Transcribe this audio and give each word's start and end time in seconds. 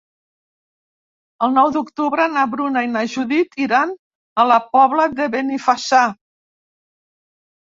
El 1.47 1.51
nou 1.57 1.67
d'octubre 1.75 2.25
na 2.37 2.45
Bruna 2.53 2.83
i 2.85 2.89
na 2.93 3.03
Judit 3.17 3.53
iran 3.65 3.93
a 4.45 4.47
la 4.53 4.59
Pobla 4.71 5.07
de 5.21 5.29
Benifassà. 5.37 6.01